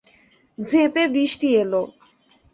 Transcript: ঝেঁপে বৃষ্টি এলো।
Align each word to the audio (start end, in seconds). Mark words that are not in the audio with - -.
ঝেঁপে 0.57 1.03
বৃষ্টি 1.13 1.47
এলো। 1.61 1.81